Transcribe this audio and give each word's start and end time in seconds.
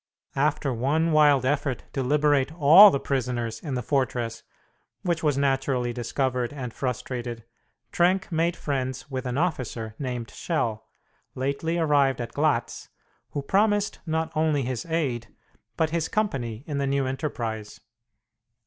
After 0.35 0.73
one 0.73 1.11
wild 1.11 1.45
effort 1.45 1.83
to 1.93 2.01
liberate 2.01 2.51
all 2.53 2.89
the 2.89 2.99
prisoners 2.99 3.59
in 3.59 3.75
the 3.75 3.83
fortress, 3.83 4.41
which 5.03 5.21
was 5.21 5.37
naturally 5.37 5.93
discovered 5.93 6.51
and 6.51 6.73
frustrated, 6.73 7.43
Trenck 7.91 8.31
made 8.31 8.55
friends 8.55 9.11
with 9.11 9.27
an 9.27 9.37
officer 9.37 9.93
named 9.99 10.31
Schell, 10.31 10.87
lately 11.35 11.77
arrived 11.77 12.19
at 12.19 12.33
Glatz, 12.33 12.89
who 13.33 13.43
promised 13.43 13.99
not 14.07 14.31
only 14.35 14.63
his 14.63 14.87
aid 14.87 15.27
but 15.77 15.91
his 15.91 16.07
company 16.07 16.63
in 16.65 16.79
the 16.79 16.87
new 16.87 17.05
enterprise. 17.05 17.79